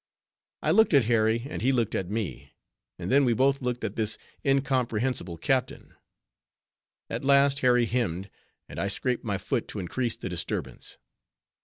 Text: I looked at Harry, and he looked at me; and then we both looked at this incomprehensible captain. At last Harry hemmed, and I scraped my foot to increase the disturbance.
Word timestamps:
I 0.63 0.71
looked 0.71 0.95
at 0.95 1.03
Harry, 1.03 1.45
and 1.47 1.61
he 1.61 1.71
looked 1.71 1.93
at 1.93 2.09
me; 2.09 2.53
and 2.97 3.11
then 3.11 3.23
we 3.23 3.35
both 3.35 3.61
looked 3.61 3.83
at 3.83 3.95
this 3.97 4.17
incomprehensible 4.43 5.37
captain. 5.37 5.93
At 7.07 7.23
last 7.23 7.59
Harry 7.59 7.85
hemmed, 7.85 8.31
and 8.67 8.79
I 8.79 8.87
scraped 8.87 9.23
my 9.23 9.37
foot 9.37 9.67
to 9.67 9.79
increase 9.79 10.17
the 10.17 10.27
disturbance. 10.27 10.97